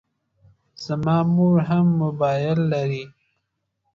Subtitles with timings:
[0.85, 3.05] زما مور هم موبایل لري.